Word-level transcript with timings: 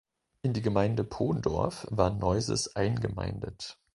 In 0.41 0.53
die 0.53 0.63
Gemeinde 0.63 1.03
Pondorf 1.03 1.85
war 1.91 2.09
Neuses 2.09 2.75
eingemeindet. 2.75 3.77